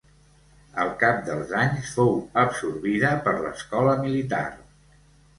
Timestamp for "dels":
1.25-1.51